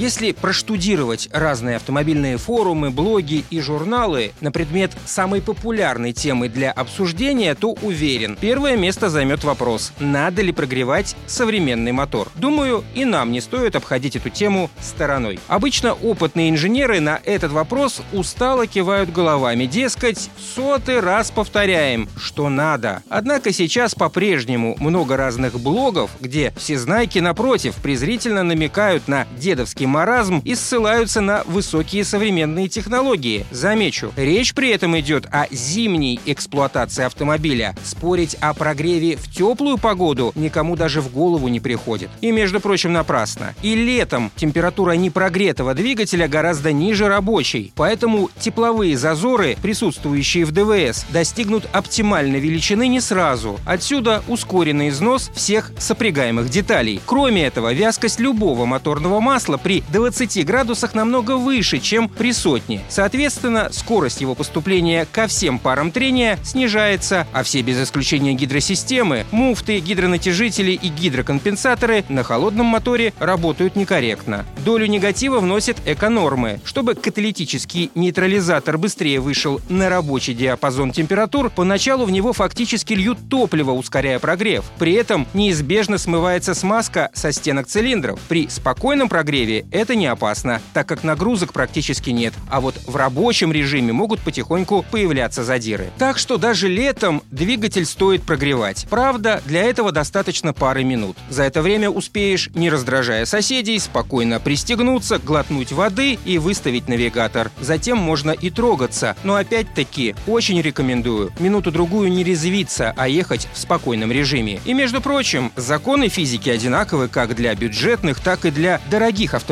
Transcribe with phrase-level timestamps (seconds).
[0.00, 7.54] Если проштудировать разные автомобильные форумы, блоги и журналы на предмет самой популярной темы для обсуждения,
[7.54, 12.28] то уверен, первое место займет вопрос, надо ли прогревать современный мотор.
[12.36, 15.38] Думаю, и нам не стоит обходить эту тему стороной.
[15.48, 23.02] Обычно опытные инженеры на этот вопрос устало кивают головами, дескать, сотый раз повторяем, что надо.
[23.10, 30.54] Однако сейчас по-прежнему много разных блогов, где всезнайки напротив презрительно намекают на дедовский маразм и
[30.54, 33.44] ссылаются на высокие современные технологии.
[33.50, 37.74] Замечу, речь при этом идет о зимней эксплуатации автомобиля.
[37.84, 42.10] Спорить о прогреве в теплую погоду никому даже в голову не приходит.
[42.20, 43.54] И, между прочим, напрасно.
[43.62, 47.72] И летом температура непрогретого двигателя гораздо ниже рабочей.
[47.74, 53.58] Поэтому тепловые зазоры, присутствующие в ДВС, достигнут оптимальной величины не сразу.
[53.66, 57.00] Отсюда ускоренный износ всех сопрягаемых деталей.
[57.06, 62.82] Кроме этого, вязкость любого моторного масла при 20 градусах намного выше, чем при сотне.
[62.88, 69.78] Соответственно, скорость его поступления ко всем парам трения снижается, а все без исключения гидросистемы, муфты,
[69.78, 74.44] гидронатяжители и гидрокомпенсаторы на холодном моторе работают некорректно.
[74.64, 76.60] Долю негатива вносят эконормы.
[76.64, 83.72] Чтобы каталитический нейтрализатор быстрее вышел на рабочий диапазон температур, поначалу в него фактически льют топливо,
[83.72, 84.64] ускоряя прогрев.
[84.78, 88.18] При этом неизбежно смывается смазка со стенок цилиндров.
[88.28, 92.34] При спокойном прогреве это не опасно, так как нагрузок практически нет.
[92.48, 95.90] А вот в рабочем режиме могут потихоньку появляться задиры.
[95.98, 98.86] Так что даже летом двигатель стоит прогревать.
[98.90, 101.16] Правда, для этого достаточно пары минут.
[101.28, 107.50] За это время успеешь, не раздражая соседей, спокойно пристегнуться, глотнуть воды и выставить навигатор.
[107.60, 109.16] Затем можно и трогаться.
[109.24, 114.60] Но опять-таки, очень рекомендую минуту-другую не резвиться, а ехать в спокойном режиме.
[114.64, 119.49] И между прочим, законы физики одинаковы как для бюджетных, так и для дорогих автомобилей.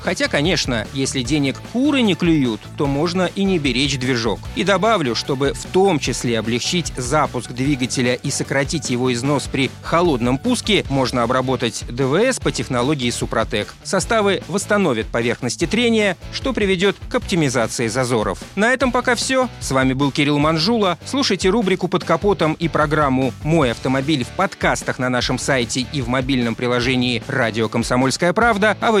[0.00, 4.40] Хотя, конечно, если денег куры не клюют, то можно и не беречь движок.
[4.56, 10.38] И добавлю, чтобы в том числе облегчить запуск двигателя и сократить его износ при холодном
[10.38, 13.74] пуске, можно обработать ДВС по технологии Супротек.
[13.82, 18.38] Составы восстановят поверхности трения, что приведет к оптимизации зазоров.
[18.56, 19.48] На этом пока все.
[19.60, 20.98] С вами был Кирилл Манжула.
[21.04, 26.08] Слушайте рубрику «Под капотом» и программу «Мой автомобиль» в подкастах на нашем сайте и в
[26.08, 29.00] мобильном приложении «Радио Комсомольская правда», а в